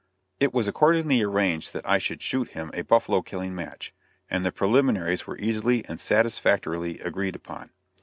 [0.39, 3.93] It was accordingly arranged that I should shoot him a buffalo killing match,
[4.31, 7.69] and the preliminaries were easily and satisfactorily agreed upon.